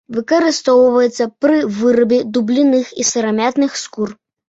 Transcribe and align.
Выкарыстоўваецца 0.17 1.27
пры 1.45 1.61
вырабе 1.77 2.19
дубленых 2.33 2.85
і 3.01 3.09
сырамятных 3.15 3.83
скур. 3.87 4.09